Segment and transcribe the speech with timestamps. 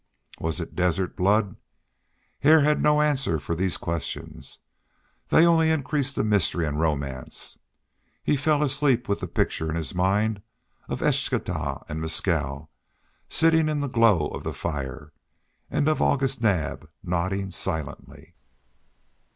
[0.39, 1.57] Was it desert blood?
[2.39, 4.57] Hare had no answers for these questions.
[5.27, 7.59] They only increased the mystery and romance.
[8.23, 10.41] He fell asleep with the picture in his mind
[10.89, 12.71] of Eschtah and Mescal,
[13.29, 15.13] sitting in the glow of the fire,
[15.69, 18.33] and of August Naab, nodding silently.